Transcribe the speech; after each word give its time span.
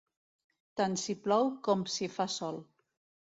Tant 0.81 0.95
si 1.01 1.15
plou 1.27 1.51
com 1.69 1.85
si 1.97 2.09
fa 2.17 2.27
sol. 2.39 2.61